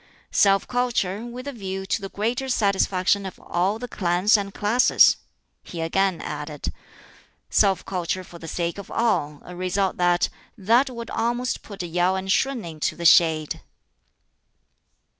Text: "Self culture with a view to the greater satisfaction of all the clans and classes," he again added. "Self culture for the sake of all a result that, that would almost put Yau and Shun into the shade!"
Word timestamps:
"Self 0.31 0.67
culture 0.67 1.23
with 1.27 1.47
a 1.47 1.51
view 1.53 1.85
to 1.85 2.01
the 2.01 2.09
greater 2.09 2.49
satisfaction 2.49 3.23
of 3.23 3.39
all 3.39 3.77
the 3.77 3.87
clans 3.87 4.35
and 4.35 4.51
classes," 4.51 5.17
he 5.61 5.79
again 5.79 6.21
added. 6.21 6.73
"Self 7.51 7.85
culture 7.85 8.23
for 8.23 8.39
the 8.39 8.47
sake 8.47 8.79
of 8.79 8.89
all 8.89 9.43
a 9.45 9.55
result 9.55 9.97
that, 9.97 10.29
that 10.57 10.89
would 10.89 11.11
almost 11.11 11.61
put 11.61 11.83
Yau 11.83 12.15
and 12.15 12.31
Shun 12.31 12.65
into 12.65 12.95
the 12.95 13.05
shade!" 13.05 13.61